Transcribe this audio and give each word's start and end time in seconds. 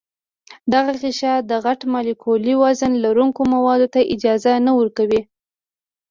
دا 0.71 0.79
غشا 0.99 1.33
د 1.49 1.51
غټ 1.65 1.79
مالیکولي 1.93 2.53
وزن 2.63 2.91
لرونکو 3.03 3.41
موادو 3.53 3.87
ته 3.93 4.01
اجازه 4.13 4.51
نه 4.65 4.71
ورکوي. 4.79 5.21